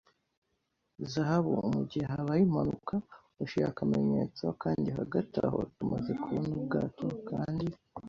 zahabu, 1.11 1.51
mugihe 1.75 2.05
habaye 2.13 2.41
impanuka, 2.47 2.95
ushira 3.43 3.65
akamenyetso, 3.71 4.43
kandi 4.61 4.87
hagati 4.97 5.35
aho. 5.47 5.59
Tumaze 5.75 6.11
kubona 6.21 6.49
ubwato 6.59 7.05
kandi 7.29 7.65